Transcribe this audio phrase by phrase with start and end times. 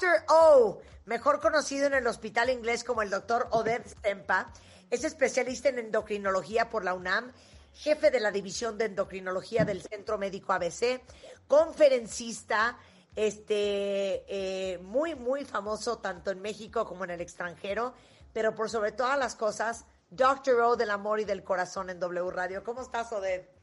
[0.00, 0.24] Dr.
[0.28, 3.48] O, mejor conocido en el hospital inglés como el Dr.
[3.50, 4.50] Oded Stempa,
[4.88, 7.32] es especialista en endocrinología por la UNAM,
[7.74, 11.02] jefe de la división de endocrinología del Centro Médico ABC,
[11.46, 12.78] conferencista,
[13.14, 17.92] este, eh, muy, muy famoso tanto en México como en el extranjero,
[18.32, 20.60] pero por sobre todas las cosas, Dr.
[20.62, 22.64] O del amor y del corazón en W Radio.
[22.64, 23.59] ¿Cómo estás, Oded?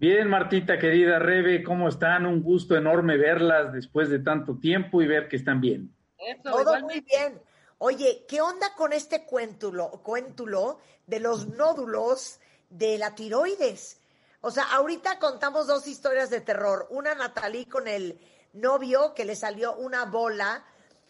[0.00, 2.24] Bien, Martita, querida Rebe, ¿cómo están?
[2.24, 5.94] Un gusto enorme verlas después de tanto tiempo y ver que están bien.
[6.42, 7.38] Todo muy bien.
[7.76, 14.00] Oye, ¿qué onda con este cuéntulo, cuéntulo de los nódulos de la tiroides?
[14.40, 16.86] O sea, ahorita contamos dos historias de terror.
[16.88, 18.18] Una, Natalie con el
[18.54, 20.64] novio que le salió una bola,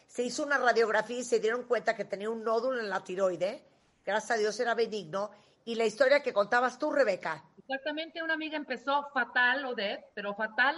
[0.09, 3.63] se hizo una radiografía y se dieron cuenta que tenía un nódulo en la tiroide.
[4.05, 5.31] Gracias a Dios era benigno.
[5.65, 7.45] Y la historia que contabas tú, Rebeca.
[7.71, 10.75] Exactamente, una amiga empezó fatal, Odette, pero fatal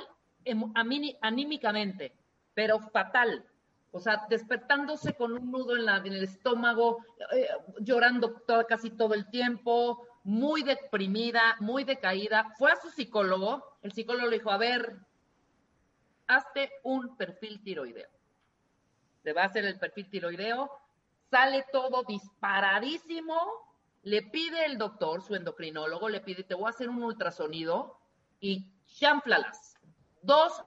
[1.23, 2.12] anímicamente,
[2.53, 3.47] pero fatal.
[3.93, 6.98] O sea, despertándose con un nudo en, el estómago,
[7.35, 7.48] eh,
[7.81, 12.53] llorando casi todo el tiempo, muy deprimida, muy decaída.
[12.59, 14.98] Fue a su psicólogo, el psicólogo le dijo, a ver,
[16.27, 18.11] hazte un perfil tiroideo.
[19.23, 20.70] Le va a hacer el perfil tiroideo,
[21.31, 23.72] sale todo disparadísimo,
[24.03, 27.98] le pide el doctor, su endocrinólogo, le pide, te voy a hacer un ultrasonido
[28.41, 29.77] y chanflalas.
[30.22, 30.64] Dos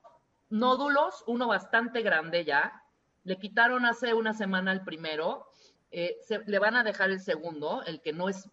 [0.50, 2.82] nódulos, uno bastante grande ya,
[3.24, 5.48] le quitaron hace una semana el primero,
[5.92, 8.50] eh, le van a dejar el segundo, el que no es,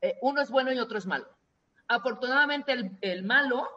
[0.00, 1.26] eh, uno es bueno y otro es malo.
[1.88, 3.68] Afortunadamente el, el, malo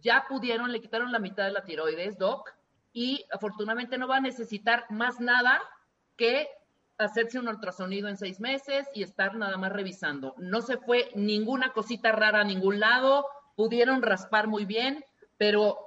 [0.00, 2.54] ya pudieron, le quitaron la mitad de la tiroides, doc,
[2.92, 5.60] y afortunadamente no va a necesitar más nada
[6.16, 6.48] que
[6.98, 10.34] hacerse un ultrasonido en seis meses y estar nada más revisando.
[10.38, 13.26] No se fue ninguna cosita rara a ningún lado,
[13.56, 15.04] pudieron raspar muy bien,
[15.36, 15.78] pero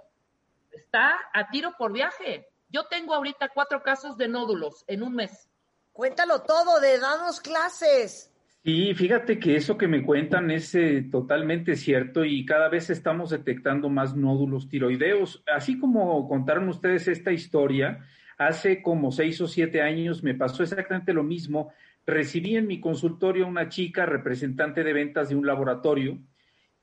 [0.72, 2.48] está a tiro por viaje.
[2.70, 5.50] Yo tengo ahorita cuatro casos de nódulos en un mes.
[5.94, 8.32] Cuéntalo todo, de danos clases.
[8.66, 13.30] Sí, fíjate que eso que me cuentan es eh, totalmente cierto y cada vez estamos
[13.30, 15.44] detectando más nódulos tiroideos.
[15.46, 18.04] Así como contaron ustedes esta historia,
[18.38, 21.72] hace como seis o siete años me pasó exactamente lo mismo.
[22.06, 26.20] Recibí en mi consultorio una chica representante de ventas de un laboratorio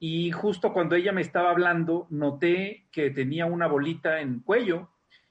[0.05, 4.91] y justo cuando ella me estaba hablando noté que tenía una bolita en cuello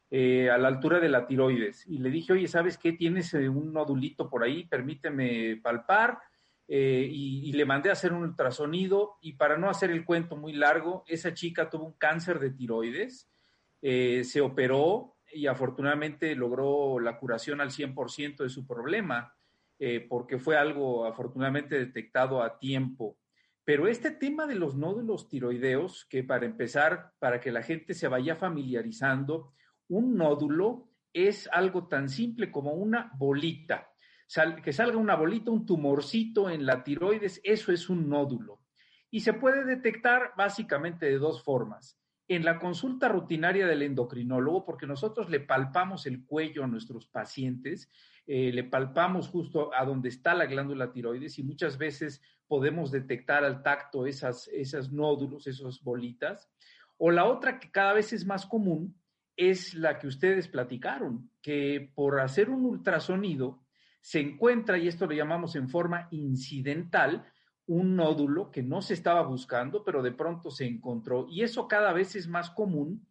[0.10, 1.86] eh, a la altura de la tiroides.
[1.88, 2.94] Y le dije, oye, ¿sabes qué?
[2.94, 6.20] Tienes eh, un nodulito por ahí, permíteme palpar.
[6.68, 9.18] Eh, y, le mandé a hacer un ultrasonido.
[9.22, 13.30] Y para no hacer el cuento muy largo, esa chica tuvo un cáncer de tiroides,
[13.81, 19.36] se operó y afortunadamente logró la curación al 100% de su problema,
[20.09, 23.18] porque fue algo afortunadamente detectado a tiempo.
[23.64, 28.08] Pero este tema de los nódulos tiroideos, que para empezar, para que la gente se
[28.08, 29.53] vaya familiarizando,
[29.88, 33.92] un nódulo es algo tan simple como una bolita.
[34.63, 38.62] Que salga una bolita, un tumorcito en la tiroides, eso es un nódulo.
[39.09, 42.00] Y se puede detectar básicamente de dos formas.
[42.31, 47.92] En la consulta rutinaria del endocrinólogo, porque nosotros le palpamos el cuello a nuestros pacientes,
[48.25, 53.44] eh, le palpamos justo a donde está la glándula tiroides y muchas veces podemos detectar
[53.44, 56.50] al tacto esas, esas nódulos, esas bolitas.
[56.96, 58.96] O la otra que cada vez es más común
[59.36, 63.59] es la que ustedes platicaron, que por hacer un ultrasonido
[64.00, 67.25] se encuentra, y esto lo llamamos en forma incidental,
[67.68, 71.28] un nódulo que no se estaba buscando, pero de pronto se encontró.
[71.30, 73.08] Y eso cada vez es más común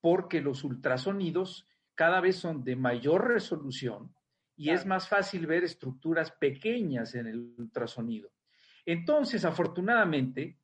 [0.00, 4.14] porque los ultrasonidos cada vez son de mayor resolución
[4.56, 8.30] y es más fácil ver estructuras pequeñas en el ultrasonido.
[8.86, 10.58] Entonces, afortunadamente,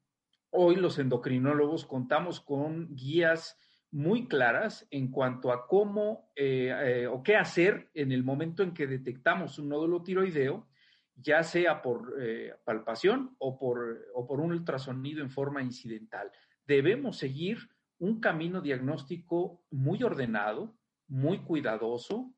[0.50, 3.58] hoy los endocrinólogos contamos con guías
[3.90, 8.74] muy claras en cuanto a cómo eh, eh, o qué hacer en el momento en
[8.74, 10.66] que detectamos un nódulo tiroideo,
[11.16, 16.30] ya sea por eh, palpación o por, o por un ultrasonido en forma incidental.
[16.66, 17.58] Debemos seguir
[17.98, 20.76] un camino diagnóstico muy ordenado,
[21.08, 22.34] muy cuidadoso,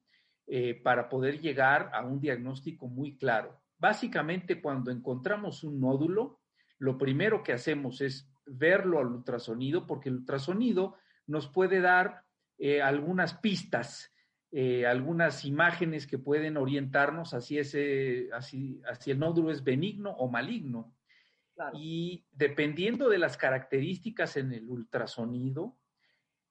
[0.84, 3.60] para poder llegar a un diagnóstico muy claro.
[3.78, 6.40] Básicamente, cuando encontramos un nódulo,
[6.78, 10.96] lo primero que hacemos es verlo al ultrasonido, porque el ultrasonido
[11.26, 12.24] nos puede dar
[12.58, 14.12] eh, algunas pistas.
[14.58, 20.30] Eh, algunas imágenes que pueden orientarnos hacia, ese, así hacia el nódulo es benigno o
[20.30, 20.96] maligno.
[21.74, 25.76] Y dependiendo de las características en el ultrasonido,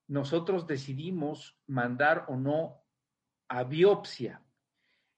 [0.08, 2.84] nosotros decidimos mandar o no
[3.48, 4.40] a biopsia.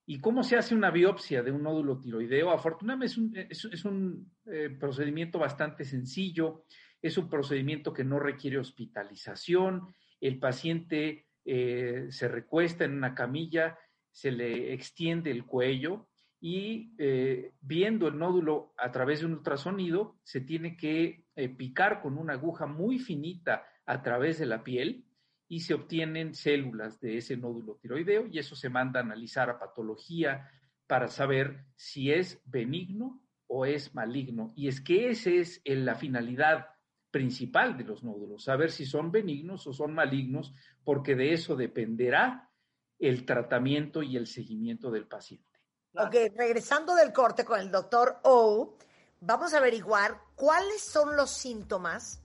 [0.06, 2.50] ¿Y cómo se hace una biopsia de un nódulo tiroideo?
[2.50, 6.64] Afortunadamente es un, eh, procedimiento bastante sencillo,
[7.02, 13.78] es un procedimiento que no requiere hospitalización, el paciente eh, se recuesta en una camilla,
[14.10, 16.08] se le extiende el cuello
[16.40, 21.24] y eh, viendo el nódulo a través de un ultrasonido, se tiene que
[21.56, 25.04] picar con una aguja muy finita a través de la piel
[25.48, 29.58] y se obtienen células de ese nódulo tiroideo y eso se manda a analizar a
[29.58, 30.50] patología
[30.86, 34.52] para saber si es benigno o es maligno.
[34.54, 36.66] Y es que esa es la finalidad
[37.10, 40.52] principal de los nódulos, saber si son benignos o son malignos,
[40.84, 42.50] porque de eso dependerá
[42.98, 45.46] el tratamiento y el seguimiento del paciente.
[45.94, 48.76] Ok, regresando del corte con el doctor O,
[49.20, 52.22] vamos a averiguar cuáles son los síntomas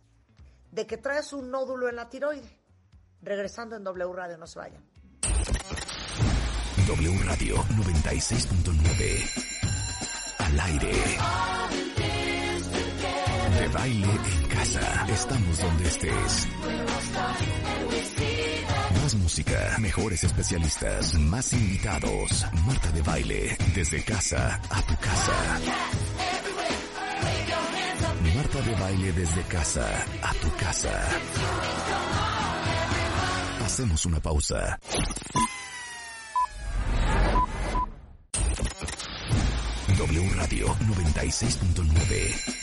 [0.72, 2.60] de que traes un nódulo en la tiroide.
[3.22, 4.84] Regresando en W Radio, no se vayan.
[6.88, 10.40] W Radio 96.9.
[10.40, 10.92] Al aire.
[13.74, 15.06] Baile en casa.
[15.10, 16.48] Estamos donde estés.
[19.02, 22.46] Más música, mejores especialistas, más invitados.
[22.68, 25.60] Marta de baile, desde casa a tu casa.
[28.36, 31.08] Marta de baile desde casa a tu casa.
[33.66, 34.80] Hacemos una pausa.
[39.98, 42.62] W Radio 96.9.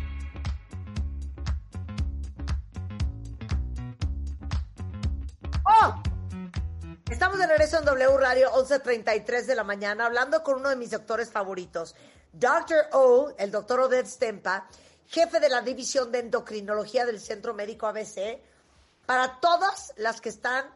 [8.21, 11.95] Radio 11.33 de la mañana hablando con uno de mis doctores favoritos,
[12.31, 12.85] Dr.
[12.91, 14.67] O, el doctor Oded Stempa,
[15.07, 18.39] jefe de la División de Endocrinología del Centro Médico ABC,
[19.07, 20.69] para todas las que están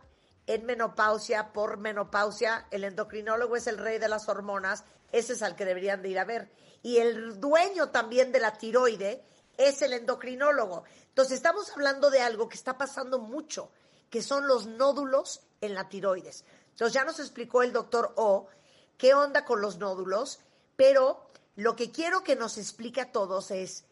[0.47, 5.55] en menopausia, por menopausia, el endocrinólogo es el rey de las hormonas, ese es al
[5.55, 6.49] que deberían de ir a ver.
[6.81, 9.23] Y el dueño también de la tiroide
[9.55, 10.83] es el endocrinólogo.
[11.09, 13.69] Entonces estamos hablando de algo que está pasando mucho,
[14.09, 16.43] que son los nódulos en la tiroides.
[16.75, 18.49] Entonces ya nos explicó el doctor O
[18.97, 20.41] qué onda con los nódulos,
[20.75, 23.87] pero lo que quiero que nos explique a todos es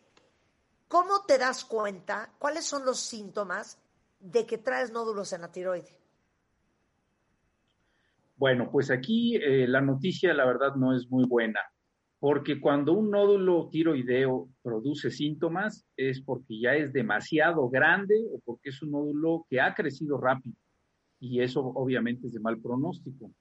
[0.90, 3.80] cómo te das cuenta, cuáles son los síntomas
[4.20, 5.98] de que traes nódulos en la tiroide.
[8.36, 11.62] Bueno, pues aquí eh, la noticia, la verdad, no es muy buena,
[12.20, 18.70] porque cuando un nódulo tiroideo produce síntomas es porque ya es demasiado grande o porque
[18.72, 20.58] es un nódulo que ha crecido rápido,
[21.24, 23.32] y eso obviamente es de mal pronóstico.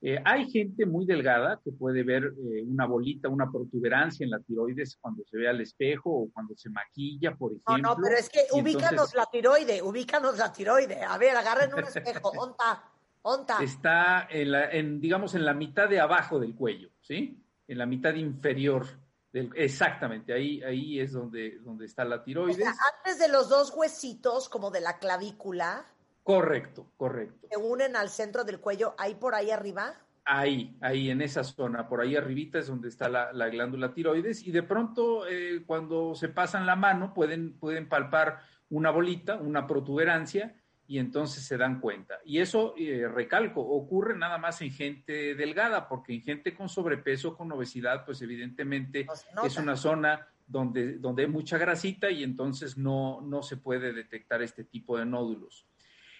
[0.00, 4.38] Eh, hay gente muy delgada que puede ver eh, una bolita, una protuberancia en la
[4.38, 7.78] tiroides cuando se ve al espejo o cuando se maquilla, por ejemplo.
[7.78, 11.02] No, no, pero es que ubícanos la tiroide, ubícanos la tiroide.
[11.02, 12.30] A ver, agarren un espejo,
[13.22, 13.58] onta.
[13.60, 17.42] Está en, la, en, digamos, en la mitad de abajo del cuello, ¿sí?
[17.66, 18.86] En la mitad inferior.
[19.32, 22.56] Del, exactamente, ahí, ahí es donde, donde está la tiroides.
[22.56, 25.84] O sea, antes de los dos huesitos, como de la clavícula.
[26.26, 27.46] Correcto, correcto.
[27.48, 29.94] Se unen al centro del cuello, ahí por ahí arriba.
[30.24, 34.44] Ahí, ahí en esa zona, por ahí arribita es donde está la, la glándula tiroides
[34.44, 38.40] y de pronto eh, cuando se pasan la mano pueden, pueden palpar
[38.70, 40.56] una bolita, una protuberancia
[40.88, 42.18] y entonces se dan cuenta.
[42.24, 47.36] Y eso, eh, recalco, ocurre nada más en gente delgada, porque en gente con sobrepeso,
[47.36, 49.06] con obesidad, pues evidentemente
[49.44, 54.42] es una zona donde, donde hay mucha grasita y entonces no, no se puede detectar
[54.42, 55.68] este tipo de nódulos.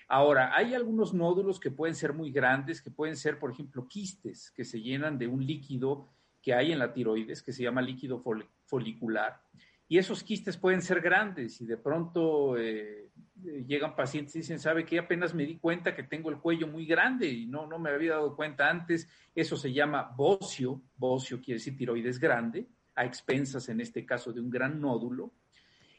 [0.09, 4.53] Ahora, hay algunos nódulos que pueden ser muy grandes, que pueden ser, por ejemplo, quistes,
[4.53, 6.09] que se llenan de un líquido
[6.41, 8.23] que hay en la tiroides, que se llama líquido
[8.67, 9.43] folicular.
[9.89, 13.11] Y esos quistes pueden ser grandes y de pronto eh,
[13.45, 14.99] eh, llegan pacientes y dicen, ¿sabe qué?
[14.99, 18.13] Apenas me di cuenta que tengo el cuello muy grande y no, no me había
[18.13, 19.09] dado cuenta antes.
[19.35, 20.83] Eso se llama bocio.
[20.97, 25.33] Bocio quiere decir tiroides grande, a expensas en este caso de un gran nódulo.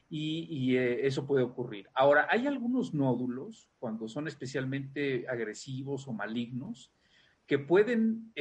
[0.09, 1.89] Y, eh, eso puede ocurrir.
[1.93, 6.93] Ahora, hay algunos nódulos, cuando son especialmente agresivos o malignos,
[7.45, 8.31] que pueden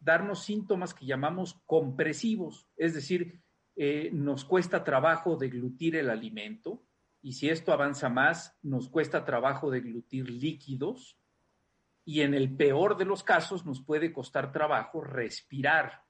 [0.00, 3.40] darnos síntomas que llamamos compresivos, es decir,
[3.78, 6.82] eh, nos cuesta trabajo deglutir el alimento
[7.20, 11.18] y si esto avanza más, nos cuesta trabajo deglutir líquidos
[12.04, 16.04] y en el peor de los casos nos puede costar trabajo respirar.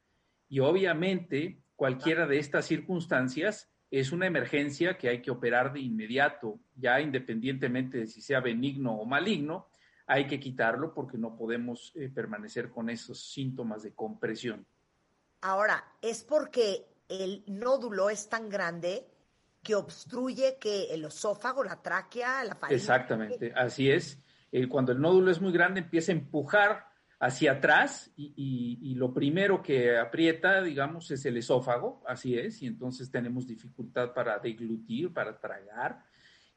[0.49, 6.59] Y obviamente cualquiera de estas circunstancias es una emergencia que hay que operar de inmediato,
[6.75, 9.69] ya independientemente de si sea benigno o maligno,
[10.07, 14.67] hay que quitarlo porque no podemos eh, permanecer con esos síntomas de compresión.
[15.41, 19.07] Ahora, es porque el nódulo es tan grande
[19.62, 22.76] que obstruye que el esófago, la tráquea, la faringe.
[22.76, 24.19] Exactamente, así es.
[24.69, 26.87] cuando el nódulo es muy grande empieza a empujar
[27.19, 33.11] hacia atrás y, lo primero que aprieta, digamos, es el esófago, así es, y entonces
[33.11, 36.03] tenemos dificultad para deglutir, para tragar.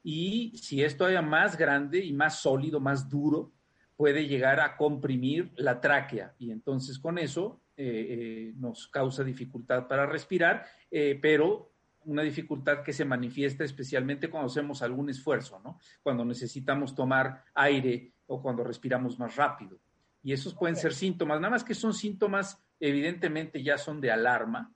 [0.02, 3.52] Y si esto haya más grande y más sólido, más duro,
[3.96, 9.86] puede llegar a comprimir la tráquea y entonces con eso eh, eh, nos causa dificultad
[9.86, 11.72] para respirar, eh, pero
[12.04, 15.78] una dificultad que se manifiesta especialmente cuando hacemos algún esfuerzo, ¿no?
[16.02, 19.78] Cuando necesitamos tomar aire o cuando respiramos más rápido.
[20.22, 24.72] Y esos pueden ser síntomas, nada más que son síntomas, evidentemente ya son de alarma.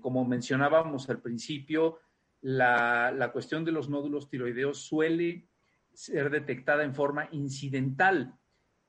[0.00, 1.98] como mencionábamos al principio,
[2.42, 5.48] la, la cuestión de los nódulos tiroideos suele
[5.92, 8.38] ser detectada en forma incidental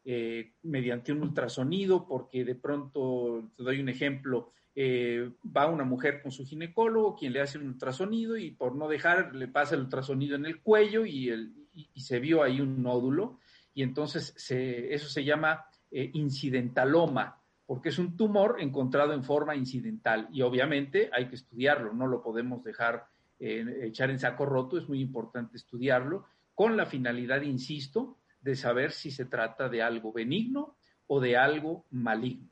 [0.06, 6.22] eh, mediante un ultrasonido, porque de pronto, te doy un ejemplo, eh, va una mujer
[6.22, 9.82] con su ginecólogo, quien le hace un ultrasonido y por no dejar le pasa el
[9.82, 13.40] ultrasonido en el cuello y, el, y, se vio ahí un nódulo
[13.80, 20.28] y entonces eso se llama eh, incidentaloma, porque es un tumor encontrado en forma incidental
[20.34, 23.08] y obviamente hay que estudiarlo, no lo podemos dejar
[23.40, 29.12] echar en saco roto, es muy importante estudiarlo con la finalidad, insisto, de saber si
[29.12, 30.76] se trata de algo benigno
[31.08, 32.50] o de algo maligno.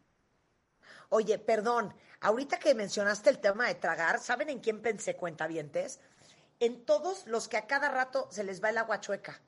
[1.10, 6.00] Oye, perdón, ahorita que mencionaste el tema de tragar, ¿saben en quién pensé cuentavientes?
[6.62, 9.42] En todos los que a cada rato se les va el agua chueca.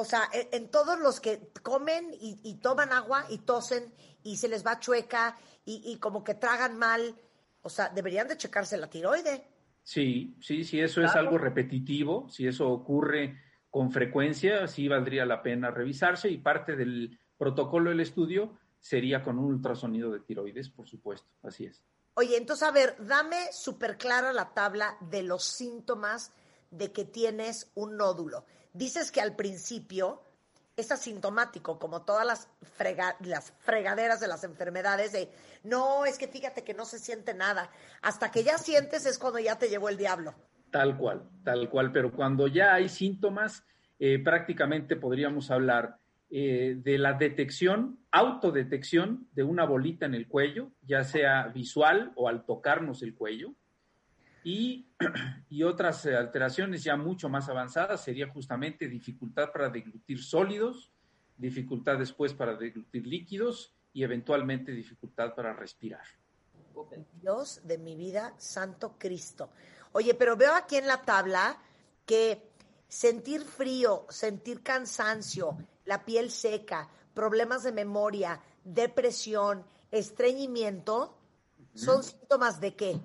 [0.00, 3.92] O sea, en, todos los que comen y, toman agua y tosen
[4.22, 7.14] y se les va chueca y, y, como que tragan mal.
[7.60, 9.46] O sea, deberían de checarse la tiroide.
[9.82, 15.42] Sí, sí, sí, eso es algo repetitivo, si eso ocurre con frecuencia, sí valdría la
[15.42, 20.88] pena revisarse y parte del protocolo del estudio sería con un ultrasonido de tiroides, por
[20.88, 21.82] supuesto, así es.
[22.14, 26.32] Oye, entonces, a ver, dame súper clara la tabla de los síntomas
[26.70, 28.46] de que tienes un nódulo.
[28.72, 30.22] Dices que al principio
[30.76, 32.48] es asintomático, como todas las,
[33.20, 35.30] las fregaderas de las enfermedades, de
[35.64, 37.70] no, es que fíjate que no se siente nada.
[38.02, 40.34] Hasta que ya sientes es cuando ya te llevó el diablo.
[40.70, 43.64] Tal cual, tal cual, pero cuando ya hay síntomas,
[43.98, 45.96] eh, prácticamente podríamos hablar
[46.30, 52.28] eh, de la detección, autodetección de una bolita en el cuello, ya sea visual o
[52.28, 53.52] al tocarnos el cuello.
[54.44, 54.86] Y,
[55.50, 60.92] y otras alteraciones ya mucho más avanzadas sería justamente dificultad para deglutir sólidos,
[61.36, 66.04] dificultad después para deglutir líquidos y eventualmente dificultad para respirar.
[67.20, 69.50] Dios de mi vida, Santo Cristo.
[69.92, 71.58] Oye, pero veo aquí en la tabla
[72.06, 72.50] que
[72.88, 81.16] sentir frío, sentir cansancio, la piel seca, problemas de memoria, depresión, estreñimiento,
[81.74, 83.00] ¿son síntomas de qué?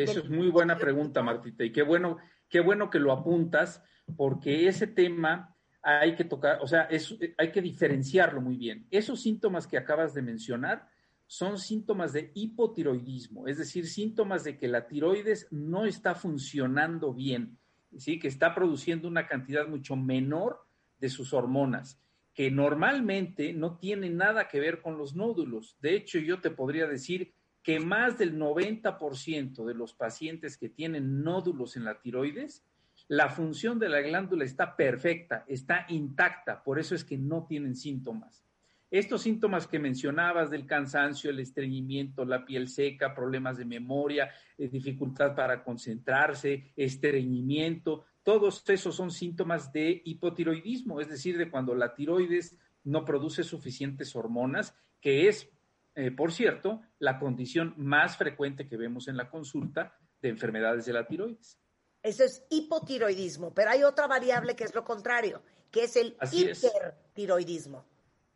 [0.00, 2.16] Eso es muy buena pregunta, Martita, y qué bueno,
[2.48, 3.82] qué bueno que lo apuntas,
[4.16, 6.88] porque ese tema hay que tocar, o sea,
[7.36, 8.86] hay que diferenciarlo muy bien.
[8.90, 10.88] Esos síntomas que acabas de mencionar
[11.26, 17.58] son síntomas de hipotiroidismo, es decir, síntomas de que la tiroides no está funcionando bien,
[17.96, 18.18] ¿sí?
[18.18, 20.60] que está produciendo una cantidad mucho menor
[21.00, 22.00] de sus hormonas,
[22.32, 25.76] que normalmente no tiene nada que ver con los nódulos.
[25.80, 31.22] De hecho, yo te podría decir que más del 90% de los pacientes que tienen
[31.22, 32.64] nódulos en la tiroides,
[33.08, 37.76] la función de la glándula está perfecta, está intacta, por eso es que no tienen
[37.76, 38.44] síntomas.
[38.90, 44.68] Estos síntomas que mencionabas del cansancio, el estreñimiento, la piel seca, problemas de memoria, eh,
[44.68, 51.94] dificultad para concentrarse, estreñimiento, todos esos son síntomas de hipotiroidismo, es decir, de cuando la
[51.94, 55.48] tiroides no produce suficientes hormonas, que es,
[55.94, 60.92] eh, por cierto, la condición más frecuente que vemos en la consulta de enfermedades de
[60.92, 61.58] la tiroides.
[62.02, 67.84] Eso es hipotiroidismo, pero hay otra variable que es lo contrario, que es el hipertiroidismo.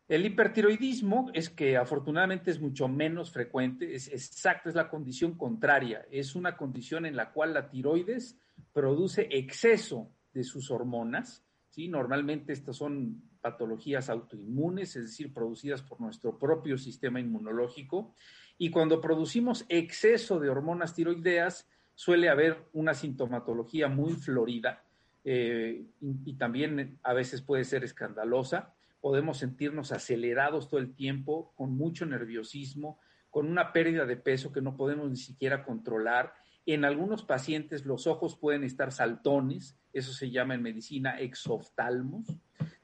[0.08, 6.06] El hipertiroidismo es que afortunadamente es mucho menos frecuente, es exacto, es la condición contraria,
[6.12, 8.38] es una condición en la cual la tiroides
[8.72, 11.88] produce exceso de sus hormonas, ¿sí?
[11.88, 18.12] Normalmente estas son patologías autoinmunes, es decir, producidas por nuestro propio sistema inmunológico.
[18.58, 24.82] Y cuando producimos exceso de hormonas tiroideas, suele haber una sintomatología muy florida
[25.24, 28.74] eh, y, y también a veces puede ser escandalosa.
[29.00, 32.98] Podemos sentirnos acelerados todo el tiempo, con mucho nerviosismo,
[33.30, 36.34] con una pérdida de peso que no podemos ni siquiera controlar.
[36.66, 42.26] En algunos pacientes los ojos pueden estar saltones, eso se llama en medicina exoftalmos.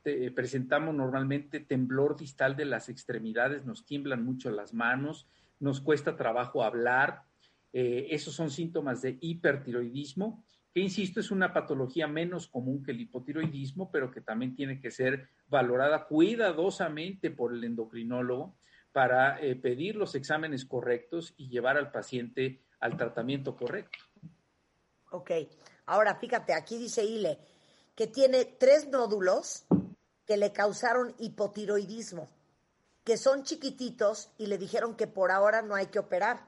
[0.05, 5.29] Eh, presentamos normalmente temblor distal de las extremidades, nos tiemblan mucho las manos,
[5.61, 7.23] nos cuesta trabajo hablar.
[7.73, 10.45] Eh, esos son síntomas de hipertiroidismo,
[10.75, 14.91] que insisto, es una patología menos común que el hipotiroidismo, pero que también tiene que
[14.91, 18.57] ser valorada cuidadosamente por el endocrinólogo
[18.91, 23.99] para eh, pedir los exámenes correctos y llevar al paciente al tratamiento correcto.
[25.13, 25.31] Ok,
[25.87, 27.39] ahora fíjate, aquí dice Ile
[27.95, 29.67] que tiene tres nódulos
[30.27, 32.29] que le causaron hipotiroidismo,
[33.05, 36.47] que son chiquititos y le dijeron que por ahora no hay que operar,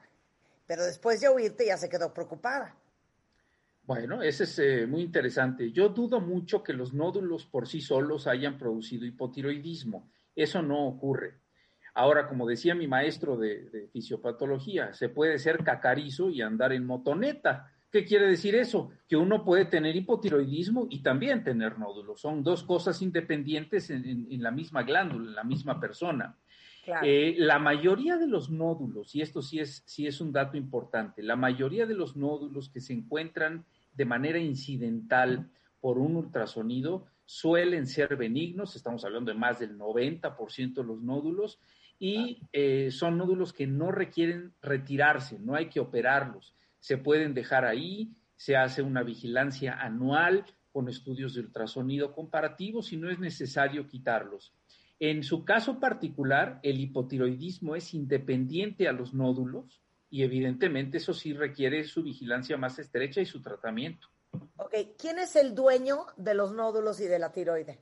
[0.67, 2.75] pero después de oírte ya se quedó preocupada.
[3.83, 5.71] Bueno, ese es eh, muy interesante.
[5.71, 10.09] Yo dudo mucho que los nódulos por sí solos hayan producido hipotiroidismo.
[10.35, 11.39] Eso no ocurre.
[11.93, 16.85] Ahora, como decía mi maestro de, de, fisiopatología, se puede ser cacarizo y andar en
[16.85, 17.74] motoneta.
[17.95, 18.91] ¿Qué quiere decir eso?
[19.07, 22.19] Que uno puede tener hipotiroidismo y también tener nódulos.
[22.19, 26.37] Son dos cosas independientes en, en, en la misma glándula, en la misma persona.
[26.83, 27.07] Claro.
[27.07, 31.23] Eh, la mayoría de los nódulos, y esto sí es, sí es un dato importante,
[31.23, 35.49] la mayoría de los nódulos que se encuentran de manera incidental
[35.79, 41.61] por un ultrasonido suelen ser benignos, estamos hablando de más del 90% de los nódulos,
[41.97, 47.65] y eh, son nódulos que no requieren retirarse, no hay que operarlos, se pueden dejar
[47.65, 53.87] ahí, se hace una vigilancia anual con estudios de ultrasonido comparativos y no es necesario
[53.87, 54.53] quitarlos.
[54.99, 61.33] En su caso particular, el hipotiroidismo es independiente a los nódulos y evidentemente eso sí
[61.33, 64.07] requiere su vigilancia más estrecha y su tratamiento.
[64.57, 67.79] Ok, ¿quién es el dueño de los nódulos y de la tiroide?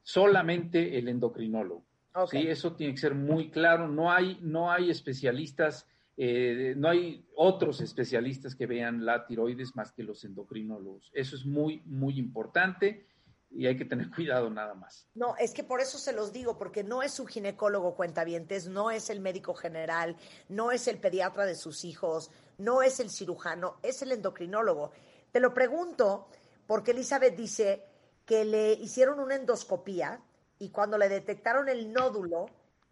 [0.00, 1.84] Solamente el endocrinólogo.
[2.14, 2.44] Okay.
[2.44, 3.88] Sí, eso tiene que ser muy claro.
[3.88, 5.86] No hay, no hay especialistas,
[6.22, 11.10] eh, no hay otros especialistas que vean la tiroides más que los endocrinólogos.
[11.14, 13.06] Eso es muy, muy importante
[13.50, 15.08] y hay que tener cuidado nada más.
[15.14, 18.90] No, es que por eso se los digo, porque no es su ginecólogo cuentavientes, no
[18.90, 20.14] es el médico general,
[20.50, 24.92] no es el pediatra de sus hijos, no es el cirujano, es el endocrinólogo.
[25.32, 26.28] Te lo pregunto
[26.66, 27.86] porque Elizabeth dice
[28.26, 30.20] que le hicieron una endoscopía
[30.58, 32.44] y cuando le detectaron el nódulo,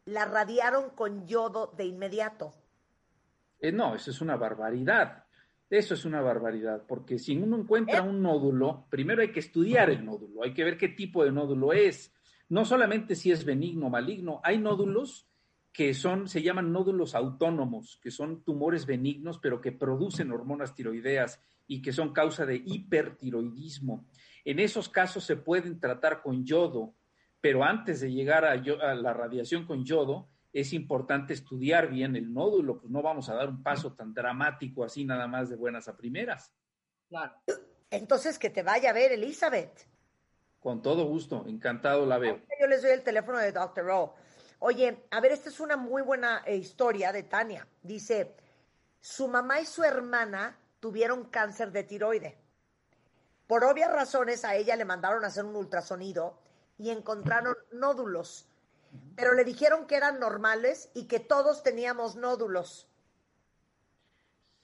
[0.07, 2.55] la radiaron con yodo de inmediato.
[3.61, 5.25] Eh, no, eso es una barbaridad.
[5.71, 10.03] Eso es una barbaridad, porque si uno encuentra un nódulo, primero hay que estudiar el
[10.03, 12.15] nódulo, hay que ver qué tipo de nódulo es.
[12.49, 15.29] No solamente si es benigno o maligno, hay nódulos
[15.71, 21.39] que son, se llaman nódulos autónomos, que son tumores benignos, pero que producen hormonas tiroideas
[21.67, 24.07] y que son causa de hipertiroidismo.
[24.47, 26.95] En esos casos se pueden tratar con yodo,
[27.43, 32.33] pero antes de llegar a, a la radiación con yodo, es importante estudiar bien el
[32.33, 35.89] nódulo, pues no vamos a dar un paso tan dramático así nada más de buenas
[35.89, 36.53] a primeras.
[37.09, 37.35] Claro.
[37.91, 39.87] Entonces que te vaya a ver Elizabeth.
[40.61, 42.41] Con todo gusto, encantado la veo.
[42.61, 43.89] Yo les doy el teléfono de Dr.
[43.91, 44.15] O.
[44.61, 47.67] Oye, a ver, esta es una muy buena eh, historia de Tania.
[47.83, 48.35] Dice,
[49.01, 52.39] su mamá y su hermana tuvieron cáncer de tiroide.
[53.47, 56.39] Por obvias razones a ella le mandaron a hacer un ultrasonido
[56.77, 58.47] y encontraron nódulos
[59.17, 62.89] pero le dijeron que eran normales y que todos teníamos nódulos.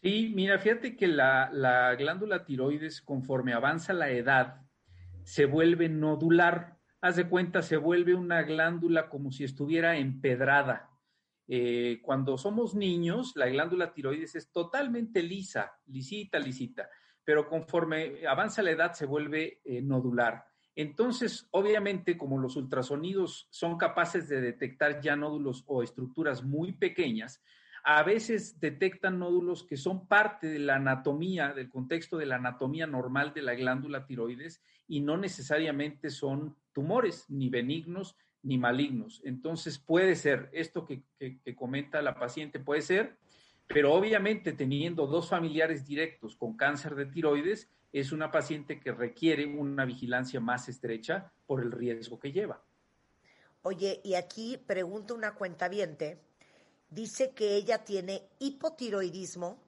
[0.03, 4.61] Sí, mira, fíjate que la, la glándula tiroides, conforme avanza la edad,
[5.25, 6.79] se vuelve nodular.
[7.01, 10.91] Haz de cuenta, se vuelve una glándula como si estuviera empedrada.
[11.47, 16.89] Eh, cuando somos niños, la glándula tiroides es totalmente lisa, lisita, lisita,
[17.23, 20.47] pero conforme avanza la edad se vuelve eh, nodular.
[20.77, 27.43] Entonces, obviamente, como los ultrasonidos son capaces de detectar ya nódulos o estructuras muy pequeñas,
[27.85, 32.87] a veces detectan nódulos que son parte de la anatomía, del contexto de la anatomía
[32.87, 39.21] normal de la glándula tiroides y no necesariamente son tumores, ni benignos ni malignos.
[39.25, 43.17] Entonces puede ser, esto que, que, que comenta la paciente puede ser,
[43.67, 49.47] pero obviamente teniendo dos familiares directos con cáncer de tiroides, es una paciente que requiere
[49.47, 52.61] una vigilancia más estrecha por el riesgo que lleva.
[53.63, 56.19] Oye, y aquí pregunta una cuentaviente,
[56.91, 59.63] dice que ella tiene hipotiroidismo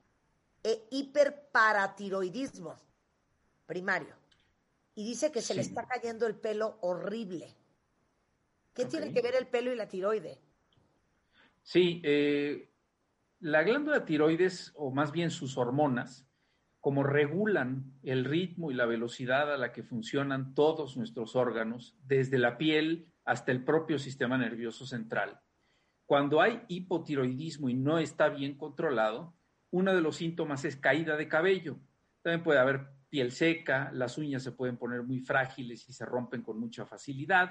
[0.65, 2.75] e hiperparatiroidismo
[3.65, 4.17] primario.
[4.97, 5.55] Y dice que se sí.
[5.55, 7.55] le está cayendo el pelo horrible.
[8.75, 10.37] ¿Qué tiene que ver el pelo y la tiroide?
[11.63, 12.73] Sí, eh,
[13.39, 16.26] la glándula tiroides, o más bien sus hormonas,
[16.87, 22.39] como regulan el ritmo y la velocidad a la que funcionan todos nuestros órganos, desde
[22.39, 25.41] la piel hasta el propio sistema nervioso central.
[26.05, 29.35] Cuando hay hipotiroidismo y no está bien controlado,
[29.73, 31.81] uno de los síntomas es caída de cabello.
[32.23, 36.43] También puede haber piel seca, las uñas se pueden poner muy frágiles y se rompen
[36.43, 37.51] con mucha facilidad.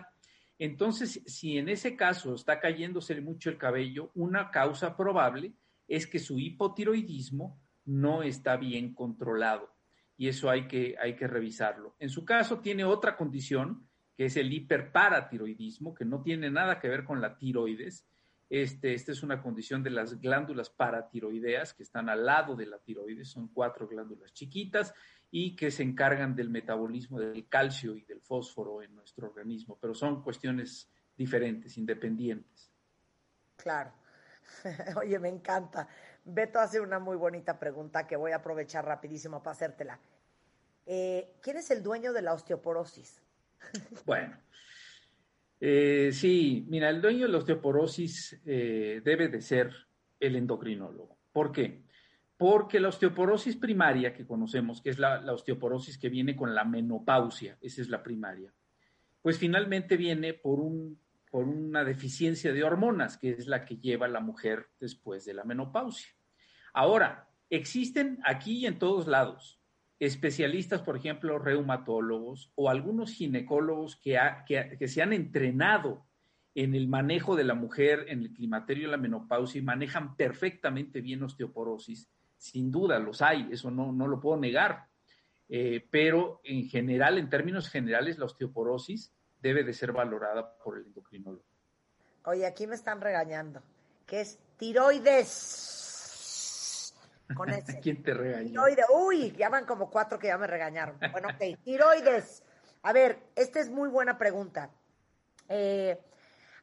[0.58, 5.56] Entonces, si en ese caso está cayéndose mucho el cabello, una causa probable
[5.89, 9.74] es que su hipotiroidismo no está bien controlado
[10.17, 11.95] y eso hay que, hay que revisarlo.
[12.00, 16.88] En su caso tiene otra condición que es el hiperparatiroidismo, que no tiene nada que
[16.88, 18.08] ver con la tiroides.
[18.50, 22.80] Este, esta es una condición de las glándulas paratiroideas que están al lado de la
[22.80, 24.93] tiroides, son cuatro glándulas chiquitas
[25.32, 29.93] y que se encargan del metabolismo del calcio y del fósforo en nuestro organismo, pero
[29.93, 32.71] son cuestiones diferentes, independientes.
[33.58, 33.91] Claro.
[34.98, 35.88] Oye, me encanta.
[36.26, 40.00] Beto hace una muy bonita pregunta que voy a aprovechar rapidísimo para hacértela.
[40.88, 43.22] Eh, ¿Quién es el dueño de la osteoporosis?
[44.06, 44.36] bueno,
[45.60, 49.72] eh, sí, mira, el dueño de la osteoporosis eh, debe de ser
[50.20, 51.16] el endocrinólogo.
[51.32, 51.84] ¿Por qué?
[52.38, 56.66] Porque la osteoporosis primaria que conocemos, que es la, la osteoporosis que viene con la
[56.66, 58.52] menopausia, esa es la primaria,
[59.22, 61.00] pues finalmente viene por un
[61.36, 65.44] por una deficiencia de hormonas, que es la que lleva la mujer después de la
[65.44, 66.14] menopausia.
[66.76, 69.62] Ahora, existen aquí y en todos lados
[69.98, 76.06] especialistas, por ejemplo, reumatólogos o algunos ginecólogos que, que, se han entrenado
[76.54, 81.00] en el manejo de la mujer en el climaterio y la menopausia y manejan perfectamente
[81.00, 82.10] bien osteoporosis.
[82.38, 84.88] Sin duda, los hay, eso no, no lo puedo negar.
[85.48, 90.88] Eh, pero en general, en términos generales, la osteoporosis debe de ser valorada por el
[90.88, 91.46] endocrinólogo.
[92.26, 93.62] Oye, aquí me están regañando,
[94.06, 95.85] que es tiroides.
[97.34, 97.80] Con ese.
[97.80, 98.50] ¿Quién te regañó?
[98.50, 98.86] Tiroides.
[98.94, 100.98] Uy, ya van como cuatro que ya me regañaron.
[101.12, 102.44] Bueno, ok, tiroides.
[102.84, 104.70] A ver, esta es muy buena pregunta.
[105.50, 106.00] Eh,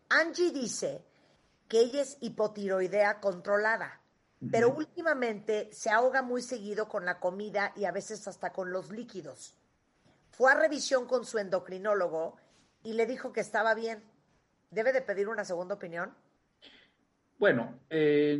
[0.09, 1.03] Angie dice
[1.69, 4.01] que ella es hipotiroidea controlada,
[4.51, 8.91] pero últimamente se ahoga muy seguido con la comida y a veces hasta con los
[8.91, 9.57] líquidos.
[10.31, 12.37] Fue a revisión con su endocrinólogo
[12.83, 14.03] y le dijo que estaba bien,
[14.71, 16.15] ¿debe de pedir una segunda opinión?
[17.39, 18.39] Bueno, eh,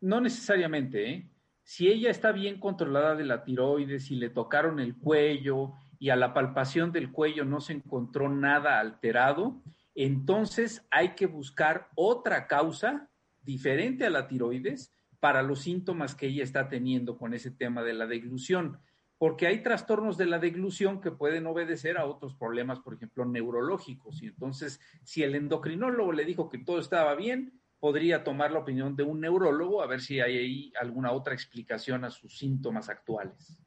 [0.00, 1.10] no necesariamente.
[1.10, 1.30] ¿eh?
[1.62, 6.16] Si ella está bien controlada de la tiroides, si le tocaron el cuello y a
[6.16, 9.62] la palpación del cuello no se encontró nada alterado,
[9.94, 13.08] entonces hay que buscar otra causa
[13.42, 17.94] diferente a la tiroides para los síntomas que ella está teniendo con ese tema de
[17.94, 18.78] la deglución
[19.22, 24.20] porque hay trastornos de la deglución que pueden obedecer a otros problemas, por ejemplo, neurológicos.
[24.20, 28.94] Y entonces, si el endocrinólogo le dijo que todo estaba bien, podría tomar la opinión
[28.94, 33.58] de un neurólogo a ver si hay ahí alguna otra explicación a sus síntomas actuales.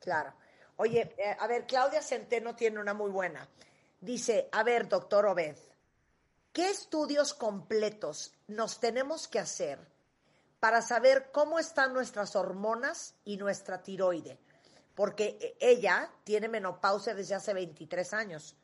[0.00, 0.32] Claro.
[0.76, 3.46] Oye, eh, a ver, Claudia Centeno tiene una muy buena.
[4.00, 5.56] Dice, a ver, doctor Obed,
[6.54, 9.78] ¿qué estudios completos nos tenemos que hacer
[10.60, 14.38] para saber cómo están nuestras hormonas y nuestra tiroide?
[14.98, 18.56] porque ella tiene menopausia desde hace 23 años.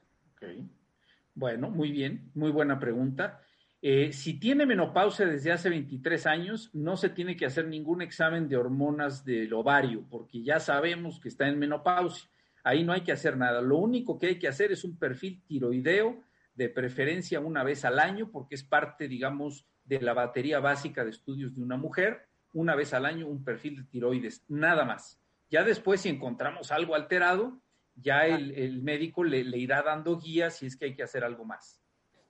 [1.32, 3.40] Bueno, muy bien, muy buena pregunta.
[3.86, 8.48] Eh, si tiene menopausia desde hace 23 años, no se tiene que hacer ningún examen
[8.48, 12.26] de hormonas del ovario, porque ya sabemos que está en menopausia.
[12.62, 13.60] Ahí no hay que hacer nada.
[13.60, 16.18] Lo único que hay que hacer es un perfil tiroideo,
[16.54, 21.10] de preferencia una vez al año, porque es parte, digamos, de la batería básica de
[21.10, 22.26] estudios de una mujer.
[22.54, 25.20] Una vez al año un perfil de tiroides, nada más.
[25.50, 27.60] Ya después, si encontramos algo alterado,
[27.96, 31.82] ya el, médico le, irá dando guías si es que hay que hacer algo más.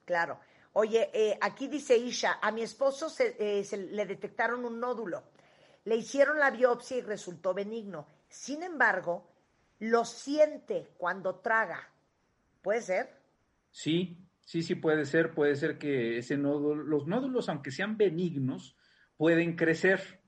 [0.03, 0.37] Claro.
[0.77, 3.07] Oye, eh, aquí dice Isha, a mi esposo
[3.39, 5.23] eh, se, le detectaron un nódulo.
[5.85, 8.07] Le hicieron la biopsia y resultó benigno.
[8.27, 9.31] Sin embargo,
[9.79, 11.79] lo siente cuando traga.
[12.61, 13.09] ¿Puede ser?
[13.71, 15.33] Sí, sí, sí puede ser.
[15.33, 18.75] Puede ser que ese nódulo, los nódulos, aunque sean benignos,
[19.15, 20.21] pueden crecer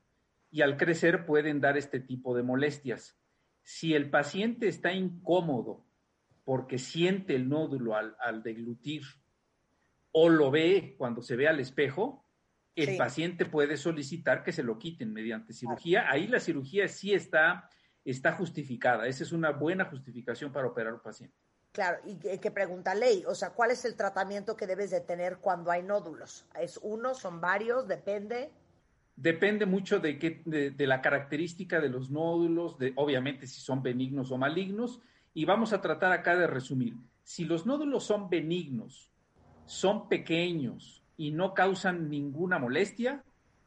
[0.49, 3.19] y al crecer pueden dar este tipo de molestias.
[3.63, 5.86] Si el paciente está incómodo
[6.45, 9.03] porque siente el nódulo al, deglutir
[10.19, 12.25] o lo ve cuando se ve al espejo,
[12.75, 16.10] el paciente puede solicitar que se lo quiten mediante cirugía.
[16.10, 17.69] Ahí la cirugía sí está,
[18.03, 19.06] está justificada.
[19.06, 21.36] Esa es una buena justificación para operar un paciente.
[21.71, 25.38] Claro, y que, pregunta ley, o sea, ¿cuál es el tratamiento que debes de tener
[25.38, 26.47] cuando hay nódulos?
[26.60, 28.49] ¿Es uno, son varios, depende?
[29.15, 34.32] Depende mucho de, qué, de, la característica de los nódulos, de obviamente si son benignos
[34.32, 34.99] o malignos,
[35.36, 36.95] y vamos a tratar acá de resumir.
[37.21, 39.12] Si los nódulos son benignos
[39.67, 43.23] son pequeños y no causan ninguna molestia,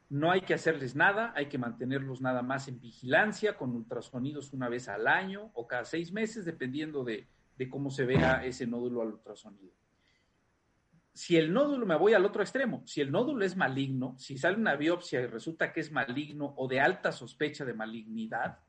[0.09, 4.67] no hay que hacerles nada, hay que mantenerlos nada más en vigilancia con ultrasonidos una
[4.67, 9.01] vez al año o cada seis meses, dependiendo de, de cómo se vea ese nódulo
[9.01, 9.71] al ultrasonido.
[11.13, 14.57] Si el nódulo, me voy al otro extremo, si el nódulo es maligno, si sale
[14.57, 18.59] una biopsia y resulta que es maligno o de alta sospecha de malignidad,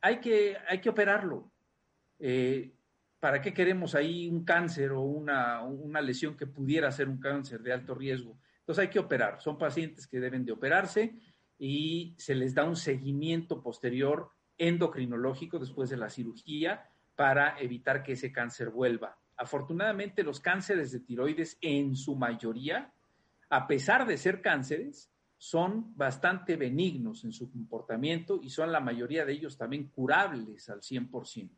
[0.00, 1.50] hay que, hay que operarlo.
[2.18, 2.72] Eh,
[3.20, 7.60] ¿Para qué queremos ahí un cáncer o una, una lesión que pudiera ser un cáncer
[7.62, 8.38] de alto riesgo?
[8.60, 9.40] Entonces hay que operar.
[9.40, 11.18] Son pacientes que deben de operarse
[11.58, 18.12] y se les da un seguimiento posterior endocrinológico después de la cirugía para evitar que
[18.12, 19.18] ese cáncer vuelva.
[19.36, 22.92] Afortunadamente, los cánceres de tiroides en su mayoría,
[23.50, 29.24] a pesar de ser cánceres, son bastante benignos en su comportamiento y son la mayoría
[29.24, 31.50] de ellos también curables al 100%.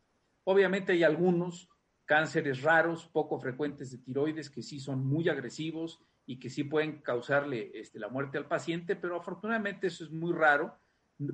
[0.44, 1.68] Obviamente hay algunos
[2.05, 7.03] cánceres raros, poco frecuentes de tiroides, que sí son muy agresivos y que sí pueden
[7.03, 10.76] causarle este, la muerte al paciente, pero afortunadamente eso es muy raro,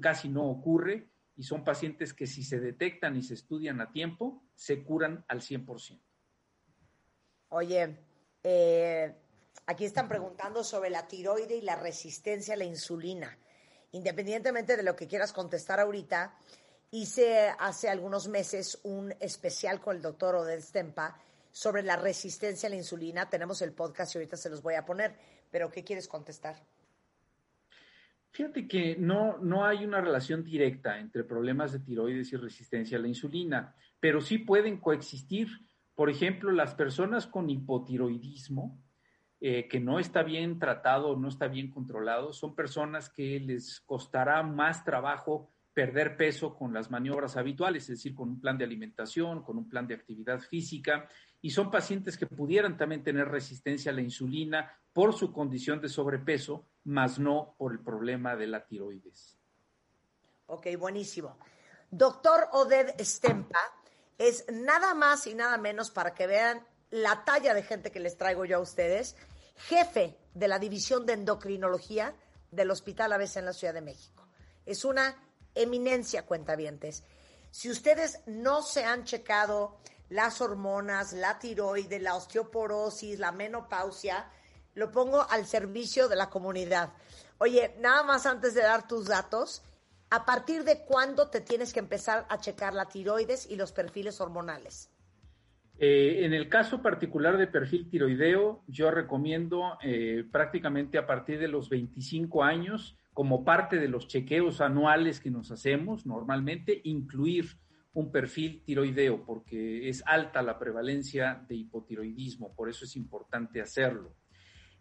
[0.01, 4.43] casi no ocurre y son pacientes que si se detectan y se estudian a tiempo,
[4.55, 6.01] se curan al 100%.
[7.49, 7.97] Oye,
[8.43, 9.15] eh,
[9.67, 13.39] aquí están preguntando sobre la tiroide y la resistencia a la insulina.
[13.93, 16.37] Independientemente de lo que quieras contestar ahorita,
[16.91, 21.19] hice hace algunos meses un especial con el doctor Oded Stempa
[21.51, 23.29] sobre la resistencia a la insulina.
[23.29, 25.17] Tenemos el podcast y ahorita se los voy a poner,
[25.51, 26.57] pero ¿qué quieres contestar?
[28.31, 33.01] Fíjate que no, no hay una relación directa entre problemas de tiroides y resistencia a
[33.01, 35.49] la insulina, pero sí pueden coexistir.
[35.95, 38.79] Por ejemplo, las personas con hipotiroidismo,
[39.41, 44.43] eh, que no está bien tratado, no está bien controlado, son personas que les costará
[44.43, 49.43] más trabajo perder peso con las maniobras habituales, es decir, con un plan de alimentación,
[49.43, 51.07] con un plan de actividad física,
[51.43, 55.91] y son pacientes que pudieran también tener resistencia a la insulina por su condición de
[55.91, 59.37] sobrepeso, más no por el problema de la tiroides.
[60.47, 61.37] Ok, buenísimo.
[61.91, 63.61] Doctor Oded Stempa
[64.17, 68.17] es nada más y nada menos para que vean la talla de gente que les
[68.17, 69.15] traigo yo a ustedes,
[69.57, 72.15] jefe de la División de Endocrinología
[72.51, 74.27] del Hospital ABC en la Ciudad de México.
[74.65, 75.26] Es una
[75.57, 77.03] eminencia, cuentavientes.
[77.51, 84.31] Si ustedes no se han checado las hormonas, la tiroide, la osteoporosis, la menopausia,
[84.75, 86.93] lo pongo al servicio de la comunidad.
[87.39, 89.63] Oye, nada más antes de dar tus datos,
[90.11, 94.21] ¿a partir de cuándo te tienes que empezar a checar la tiroides y los perfiles
[94.21, 94.91] hormonales?
[95.79, 101.49] Eh, en el caso particular de perfil tiroideo, yo recomiendo eh, prácticamente a partir de
[101.49, 107.47] los 25 años como parte de los chequeos anuales que nos hacemos normalmente, incluir
[107.95, 114.15] un perfil tiroideo, porque es alta la prevalencia de hipotiroidismo, por eso es importante hacerlo.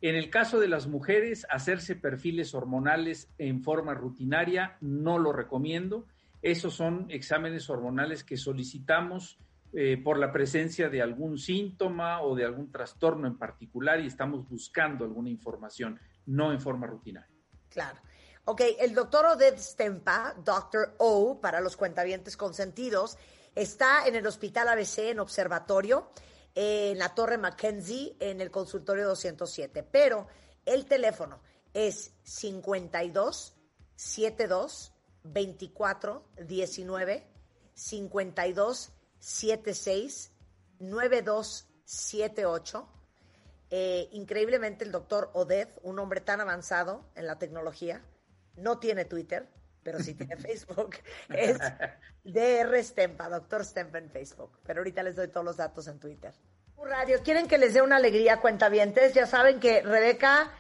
[0.02, 6.06] En el caso de las mujeres, hacerse perfiles hormonales en forma rutinaria no lo recomiendo.
[6.42, 9.40] Esos son exámenes hormonales que solicitamos
[9.72, 14.46] eh, por la presencia de algún síntoma o de algún trastorno en particular y estamos
[14.50, 17.34] buscando alguna información, no en forma rutinaria.
[17.70, 18.02] Claro.
[18.48, 23.18] Ok, el doctor Oded Stempa, Doctor O, para los cuentavientes consentidos,
[23.56, 26.12] está en el Hospital ABC en Observatorio,
[26.54, 29.82] en la Torre Mackenzie, en el consultorio 207.
[29.82, 30.28] Pero
[30.64, 31.42] el teléfono
[31.74, 33.56] es 52
[33.96, 37.28] 72 24 19
[37.74, 40.32] 52 76
[40.78, 42.90] 92 78.
[44.12, 48.04] increíblemente el doctor Oded, un hombre tan avanzado en la tecnología,
[48.58, 49.48] no tiene Twitter,
[49.84, 50.96] pero sí tiene Facebook.
[51.30, 51.58] Es
[52.24, 54.60] DR Stempa, doctor Stempa en Facebook.
[54.66, 56.34] Pero ahorita les doy todos los datos en Twitter.
[56.84, 59.14] Radio, ¿quieren que les dé una alegría, cuentavientes?
[59.14, 60.52] Ya saben que Rebeca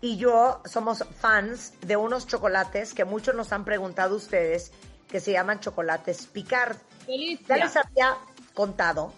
[0.00, 4.72] y yo somos fans de unos chocolates que muchos nos han preguntado ustedes,
[5.08, 6.76] que se llaman chocolates Picard.
[7.48, 8.16] Ya les había
[8.54, 9.12] contado,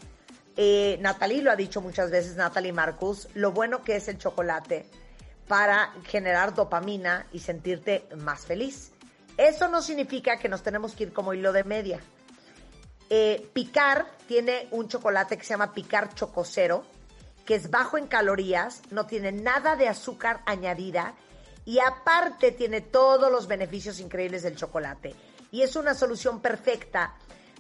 [0.56, 4.86] eh, Natalie lo ha dicho muchas veces, Natalie Marcus, lo bueno que es el chocolate
[5.48, 8.92] para generar dopamina y sentirte más feliz.
[9.36, 12.00] Eso no significa que nos tenemos que ir como hilo de media.
[13.10, 16.84] Eh, Picar tiene un chocolate que se llama Picar Chococero,
[17.44, 21.14] que es bajo en calorías, no tiene nada de azúcar añadida
[21.64, 25.14] y aparte tiene todos los beneficios increíbles del chocolate.
[25.50, 27.14] Y es una solución perfecta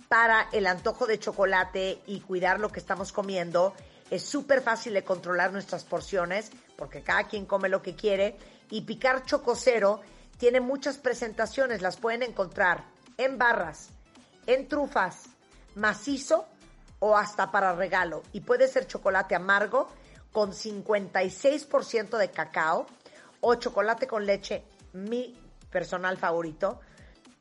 [0.08, 3.74] para el antojo de chocolate y cuidar lo que estamos comiendo
[4.12, 8.36] es súper fácil de controlar nuestras porciones porque cada quien come lo que quiere.
[8.68, 10.02] Y picar chococero
[10.36, 11.80] tiene muchas presentaciones.
[11.80, 12.84] Las pueden encontrar
[13.16, 13.88] en barras,
[14.46, 15.30] en trufas,
[15.76, 16.46] macizo
[16.98, 18.22] o hasta para regalo.
[18.34, 19.88] Y puede ser chocolate amargo
[20.30, 22.86] con 56% de cacao
[23.40, 25.34] o chocolate con leche, mi
[25.70, 26.80] personal favorito,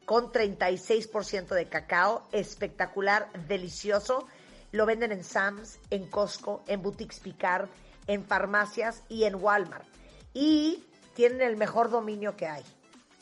[0.06, 4.26] con 36% de cacao, espectacular, delicioso.
[4.72, 7.68] Lo venden en Sam's, en Costco, en Boutiques Picard,
[8.08, 9.86] en farmacias y en Walmart.
[10.34, 12.64] Y tienen el mejor dominio que hay,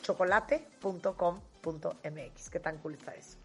[0.02, 2.50] chocolate.com.mx.
[2.50, 3.36] ¿Qué tan cool está eso?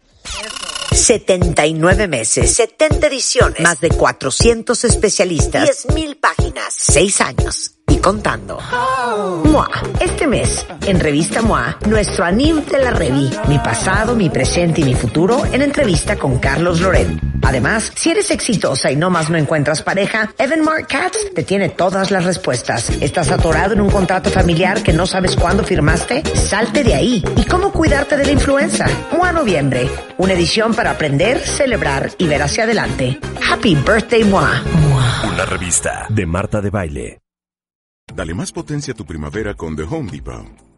[0.92, 8.58] 79 meses, 70 ediciones, más de 400 especialistas, 10.000 páginas, 6 años y contando.
[9.44, 9.70] MOA.
[10.00, 14.84] Este mes, en Revista MOA, nuestro anime de la Revi, mi pasado, mi presente y
[14.84, 17.08] mi futuro, en entrevista con Carlos Loret.
[17.46, 21.68] Además, si eres exitosa y no más no encuentras pareja, Evan Mark Katz te tiene
[21.68, 22.90] todas las respuestas.
[23.00, 26.24] ¿Estás atorado en un contrato familiar que no sabes cuándo firmaste?
[26.34, 27.24] Salte de ahí.
[27.36, 28.86] ¿Y cómo cuidarte de la influenza?
[29.12, 29.88] MOA Noviembre.
[30.18, 33.20] Una edición para aprender, celebrar y ver hacia adelante.
[33.48, 34.64] Happy Birthday MOA.
[35.32, 37.20] Una revista de Marta de Baile.
[38.12, 40.65] Dale más potencia a tu primavera con The Home Depot.